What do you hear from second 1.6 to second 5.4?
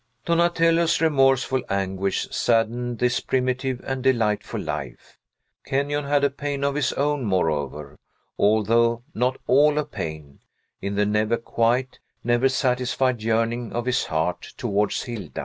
anguish saddened this primitive and delightful life.